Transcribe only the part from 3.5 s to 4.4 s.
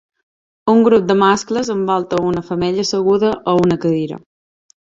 a una cadira.